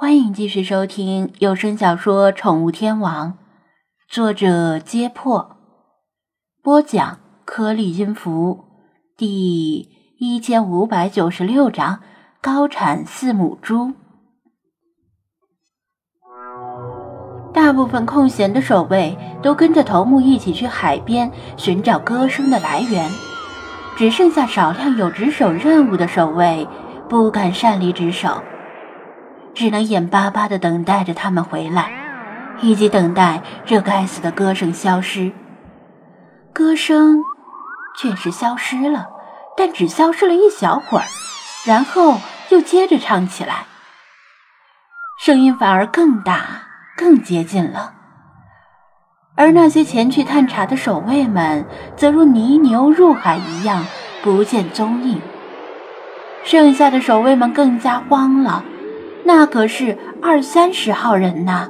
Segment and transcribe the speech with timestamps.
[0.00, 3.32] 欢迎继续收听有声小说《宠物天王》，
[4.08, 5.58] 作者：揭破，
[6.62, 8.64] 播讲：颗粒音符，
[9.18, 12.00] 第一千五百九十六章：
[12.40, 13.92] 高产四母猪。
[17.52, 23.06] 大部分空闲的守卫都跟着头目一起去海边寻找歌声的来源，
[23.98, 26.66] 只剩下少量有值守任务的守卫
[27.06, 28.42] 不敢擅离职守，
[29.60, 31.92] 只能眼巴巴地等待着他们回来，
[32.62, 35.32] 以及等待这该死的歌声消失。
[36.50, 37.22] 歌声
[37.98, 39.06] 确实消失了，
[39.58, 41.04] 但只消失了一小会儿，
[41.66, 42.16] 然后
[42.48, 43.66] 又接着唱起来，
[45.18, 46.62] 声音反而更大。
[46.96, 47.92] 更接近了，
[49.36, 51.66] 而那些前去探查的守卫们，
[51.96, 53.84] 则如泥牛入海一样
[54.22, 55.20] 不见踪影。
[56.44, 58.64] 剩下的守卫们更加慌了，
[59.24, 61.68] 那可是二三十号人呐，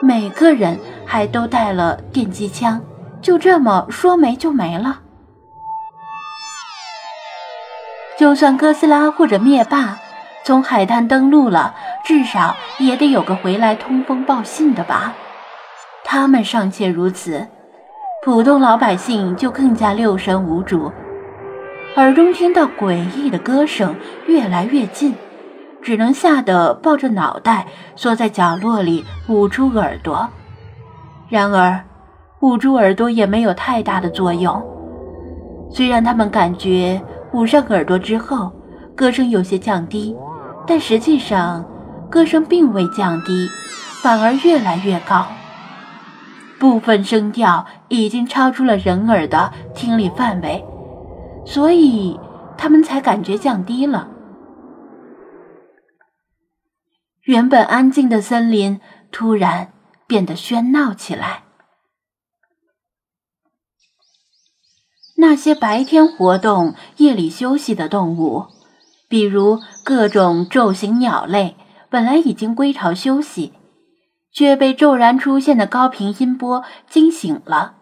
[0.00, 2.80] 每个人还都带了电击枪，
[3.20, 5.00] 就这么说没就没了。
[8.18, 9.98] 就算哥斯拉或者灭霸。
[10.44, 11.72] 从海滩登陆了，
[12.04, 15.14] 至少也得有个回来通风报信的吧。
[16.02, 17.46] 他们尚且如此，
[18.24, 20.90] 普通老百姓就更加六神无主。
[21.94, 23.94] 耳中听到诡异的歌声
[24.26, 25.14] 越来越近，
[25.82, 27.66] 只能吓得抱着脑袋
[27.96, 30.28] 缩在角落里捂住耳朵。
[31.28, 31.82] 然而，
[32.40, 34.62] 捂住耳朵也没有太大的作用。
[35.70, 37.00] 虽然他们感觉
[37.32, 38.52] 捂上耳朵之后，
[38.94, 40.16] 歌声有些降低。
[40.64, 41.64] 但实际上，
[42.08, 43.48] 歌声并未降低，
[44.00, 45.26] 反而越来越高。
[46.60, 50.64] 部分声调已经超出了人耳的听力范围，
[51.44, 52.16] 所以
[52.56, 54.06] 他们才感觉降低了。
[57.22, 59.72] 原本安静的森林突然
[60.06, 61.44] 变得喧闹起来。
[65.16, 68.46] 那些白天活动、夜里休息的动物。
[69.08, 71.54] 比如各种昼行鸟类，
[71.90, 73.52] 本来已经归巢休息，
[74.32, 77.74] 却被骤然出现的高频音波惊醒了。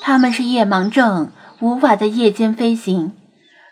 [0.00, 3.12] 他们是夜盲症，无法在夜间飞行，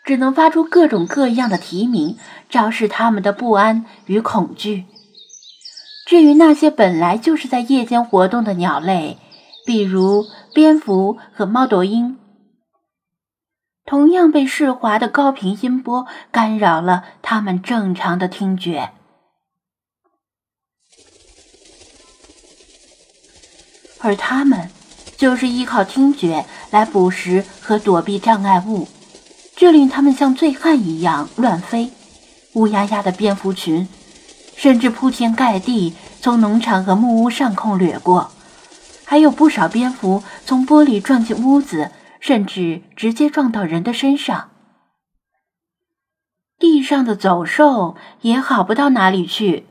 [0.05, 2.17] 只能发出各种各样的啼鸣，
[2.49, 4.85] 昭示他们的不安与恐惧。
[6.07, 9.19] 至于那些本来就是在夜间活动的鸟类，
[9.65, 12.19] 比如蝙蝠和猫头鹰。
[13.85, 18.91] 同样被释华的高频音波干扰了他们正常的听觉，
[24.01, 24.71] 而他们
[25.17, 28.87] 就是依靠听觉来捕食和躲避障碍物，
[29.57, 31.91] 这令他们像醉汉一样乱飞。
[32.55, 33.89] 乌压压的蝙蝠群，
[34.57, 38.31] 甚至铺天盖地从农场和木屋上空掠过，
[39.05, 41.91] 还有不少蝙蝠从玻璃撞进屋子。
[42.23, 44.53] 甚至直接撞到人的身上，
[46.57, 49.67] 地上的走兽也好不到哪里去。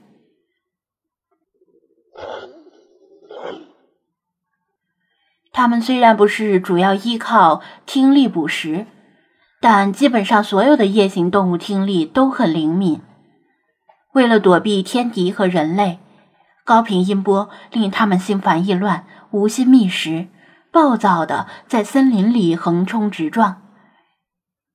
[5.53, 8.85] 它们虽然不是主要依靠听力捕食，
[9.61, 12.99] 但基本上所有的夜行动物听力都很灵敏。
[14.13, 15.99] 为了躲避天敌和人类，
[16.65, 20.27] 高频音波令它们心烦意乱，无心觅食。
[20.71, 23.61] 暴躁的在森林里横冲直撞，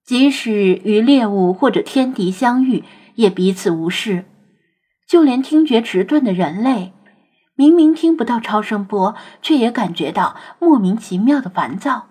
[0.05, 0.53] 即使
[0.85, 4.27] 与猎物或者天敌相遇，也彼此无视。
[5.09, 6.93] 就连听觉迟钝的人类，
[7.55, 12.09] 明明听不到超声波，却也感觉到莫名其妙的烦躁，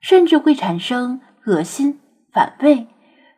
[0.00, 2.00] 甚至会产生恶心、
[2.32, 2.88] 反胃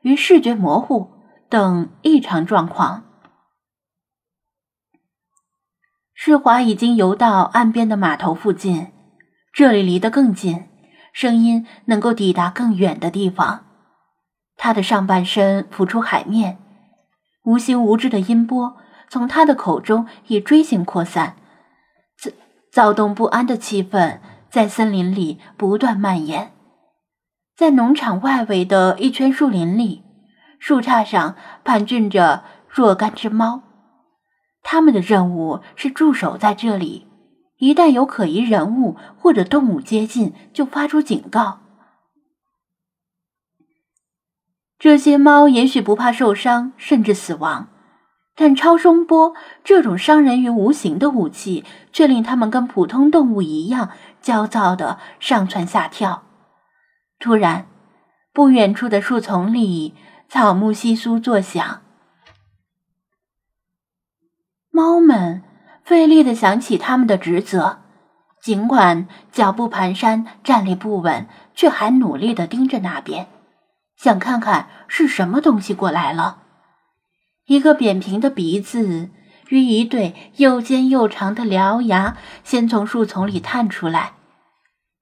[0.01, 1.11] 与视觉模糊
[1.49, 3.05] 等异常状况。
[6.15, 8.89] 世华已经游到岸边的码头附近。
[9.53, 10.69] 这里离得更近，
[11.13, 13.65] 声音能够抵达更远的地方。
[14.57, 16.59] 他的上半身浮出海面，
[17.45, 18.77] 无形无质的音波
[19.09, 21.37] 从他的口中以锥形扩散，
[22.17, 22.31] 躁
[22.71, 26.53] 躁动不安的气氛在森林里不断蔓延。
[27.59, 30.05] 在农场外围的一圈树林里，
[30.61, 31.35] 树杈上
[31.65, 33.63] 盘踞着若干只猫，
[34.63, 37.09] 他们的任务是驻守在这里。
[37.57, 41.59] 一旦有可疑人物或者动物接近，就发出警告。
[44.79, 47.67] 这些猫也许不怕受伤，甚至死亡，
[48.37, 49.35] 但超声波
[49.65, 53.91] 这种伤人于无形的武器，却令它们跟普通动物一样
[54.23, 56.23] 焦躁的上蹿下跳。
[57.19, 57.67] 突然，
[58.33, 59.95] 不远处的树丛里
[60.29, 61.83] 草木窸窣作响，
[64.71, 65.43] 猫们
[65.85, 67.81] 费力地想起他们的职责，
[68.41, 73.27] 尽管脚步蹒跚、站立不稳，却还努力地盯着那边，
[73.97, 76.43] 想看看是什么东西过来了。
[77.47, 79.11] 一个扁平的鼻子
[79.49, 84.13] 与一对又尖又长的獠牙先从树丛里探出来，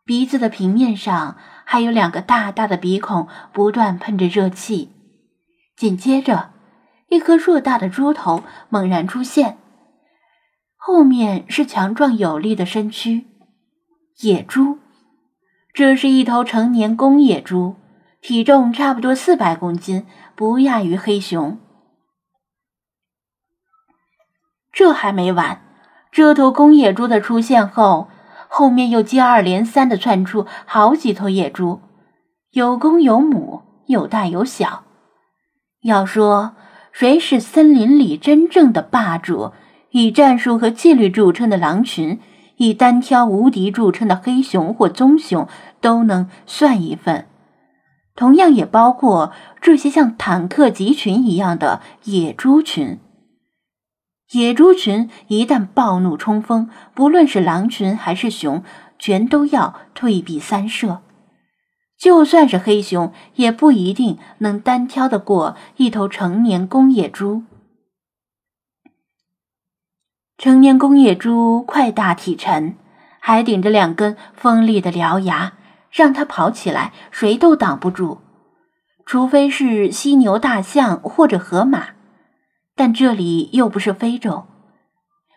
[0.06, 1.36] 鼻子的平面上
[1.68, 4.92] 还有两个大大的鼻孔，不断喷着热气。
[5.76, 6.52] 紧接着，
[7.08, 9.58] 一颗硕大的猪头猛然出现，
[10.76, 13.26] 后面是强壮有力的身躯。
[14.20, 14.78] 野猪，
[15.74, 17.74] 这是一头成年公野猪，
[18.22, 21.58] 体重差不多四百公斤，不亚于黑熊。
[24.72, 25.60] 这还没完，
[26.12, 28.08] 这头公野猪的出现后，
[28.48, 31.80] 后面又接二连三的窜出好几头野猪，
[32.52, 34.84] 有公有母，有大有小。
[35.82, 36.54] 要说
[36.92, 39.52] 谁是森林里真正的霸主，
[39.90, 42.20] 以战术和纪律著称的狼群，
[42.56, 45.46] 以单挑无敌著称的黑熊或棕熊，
[45.80, 47.26] 都能算一份。
[48.14, 52.98] 同样也包括这些像坦克集群一样的野猪群。
[54.32, 58.64] 野猪群一旦暴怒冲锋，不论是狼群还是熊，
[58.98, 61.02] 全都要退避三舍。
[61.96, 67.44] 就算是黑熊，也不一定能单挑得过一头成年公野猪。
[70.36, 72.76] 成年公野猪快大体沉，
[73.20, 75.54] 还顶着两根锋利的獠牙，
[75.90, 78.18] 让它跑起来，谁都挡不住，
[79.06, 81.95] 除非是犀牛、大象或者河马。
[82.76, 84.44] 但这里又不是非洲，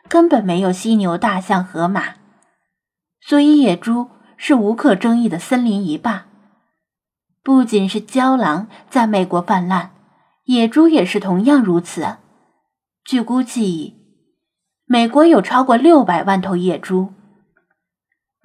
[0.09, 2.15] 根本没有犀牛、大象、河马，
[3.21, 6.25] 所以野猪是无可争议的森林一霸。
[7.41, 9.91] 不仅是郊狼在美国泛滥，
[10.43, 12.17] 野猪也是同样如此。
[13.05, 13.95] 据估计，
[14.85, 17.13] 美国有超过六百万头野猪，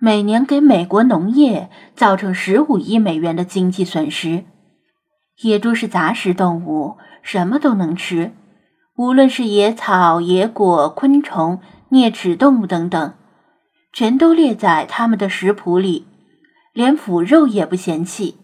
[0.01, 4.45] 每年给美国农业造成十五亿美元的经济损失。
[5.43, 8.33] 野猪是杂食动物，什么都能吃。
[8.97, 11.61] 无论是野草、野果、昆虫、
[11.91, 13.15] 啮齿动物等等，
[13.93, 16.07] 全都列在他们的食谱里，
[16.73, 18.39] 连腐肉也不嫌弃。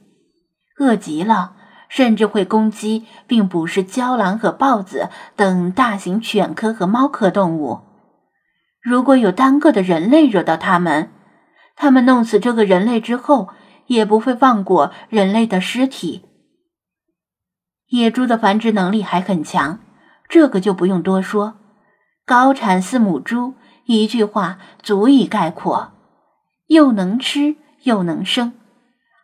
[0.80, 1.52] 饿极了，
[1.88, 7.82] 甚至会攻击并捕食郊狼和豹子等大型犬科和猫科动物。
[8.82, 11.12] 如果有单个的人类惹到它们，
[11.76, 13.50] 它们弄死这个人类之后，
[13.86, 16.22] 也不会放过人类的尸体。
[17.90, 19.78] 野猪的繁殖能力还很强。
[20.30, 21.58] 这个就不用多说，
[22.24, 23.54] 高产四母猪，
[23.86, 25.92] 一句话足以概括：
[26.68, 28.52] 又能吃又能生。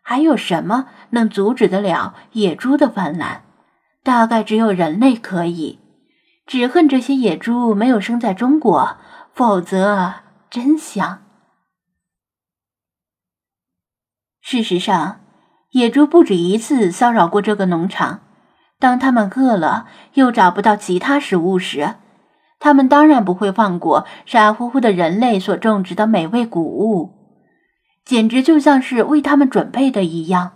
[0.02, 3.42] 还有什么能阻止得了野猪的泛滥？
[4.02, 5.78] 大概只有人类可以。
[6.44, 8.98] 只恨这些野猪没有生在中国，
[9.32, 10.14] 否则
[10.50, 11.22] 真香。
[14.40, 15.20] 事实上，
[15.70, 18.25] 野猪不止一次骚扰过这个农场。
[18.78, 21.94] 当他们饿了又找不到其他食物时，
[22.58, 27.12] 他们当然不会放过傻乎乎的人类所种植的美味谷物，
[28.04, 30.52] 简直就像是为他们准备的一样。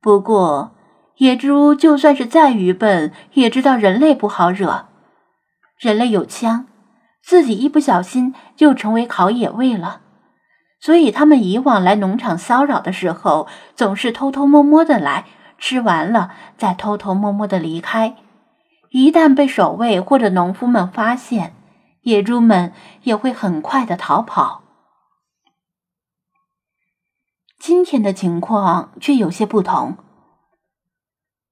[0.00, 0.76] 不过，
[1.18, 4.86] 野猪就算是再愚笨，也知道人类不好惹。
[5.78, 6.66] 人类有枪，
[7.22, 10.00] 自己一不小心就成为烤野味了，
[10.80, 13.46] 所以他们以往来农场骚扰的时候，
[13.76, 15.24] 总是偷偷摸摸的来。
[15.58, 18.16] 吃完了，再偷偷摸摸的离开。
[18.90, 21.54] 一旦被守卫或者农夫们发现，
[22.02, 22.72] 野猪们
[23.02, 24.62] 也会很快的逃跑。
[27.58, 29.98] 今天的情况却有些不同。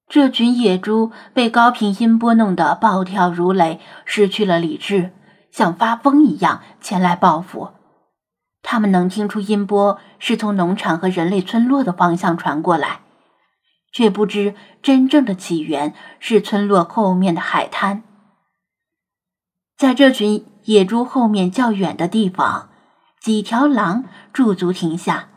[0.07, 5.11] 这群野猪被高频音波弄得暴跳如雷，失去了理智，
[5.51, 7.71] 像发疯一样前来报复。
[8.63, 13.01] 他们能听出音波是从农场和人类村落的方向传过来。
[13.91, 18.03] 却不知真正的起源是村落后面的海滩。
[19.77, 22.69] 在这群野猪后面较远的地方，
[23.21, 25.29] 几条狼驻足停下。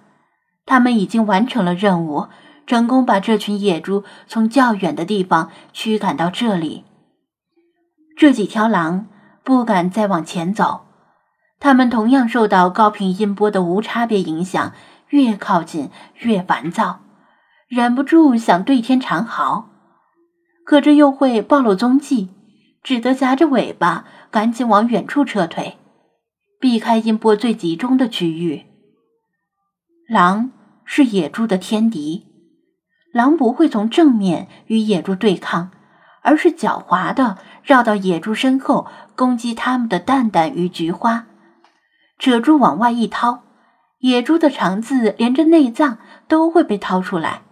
[0.66, 2.28] 他们已经完成了任务，
[2.66, 6.84] 成功把这群野猪从较远的地方驱赶到这里。
[8.16, 9.06] 这几条狼
[9.42, 10.86] 不敢再往前走，
[11.58, 14.72] 它们同样受到高频音波的无差别影响，
[15.08, 17.00] 越靠近越烦躁。
[17.70, 19.70] 忍不住想对天长嚎，
[20.64, 22.30] 可这又会暴露踪迹，
[22.82, 25.78] 只得夹着尾巴赶紧往远处撤退，
[26.58, 28.66] 避开音波最集中的区域。
[30.08, 30.50] 狼
[30.84, 32.26] 是野猪的天敌，
[33.12, 35.70] 狼不会从正面与野猪对抗，
[36.22, 41.26] 而是狡猾的绕到野猪身后攻击它们的蛋蛋与菊花，
[42.18, 43.44] 扯住往外一掏，
[44.00, 47.42] 野猪的肠子连着内脏都会被掏出来。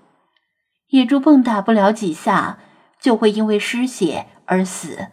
[0.89, 2.59] 野猪蹦跶不了几下，
[3.01, 5.09] 就会因为失血而死。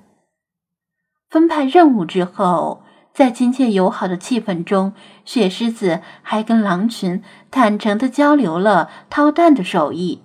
[1.30, 4.94] 分派任务之后，在亲切友好的气氛中，
[5.26, 10.22] 雪狮子还跟狼群坦诚地交流了掏蛋的手艺，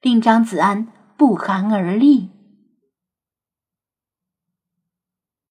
[0.00, 2.30] 令张子安不寒而栗。